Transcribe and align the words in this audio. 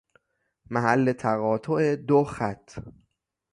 محل 0.71 1.13
تقاطع 1.13 1.95
دو 2.07 2.23
خط 2.23 2.65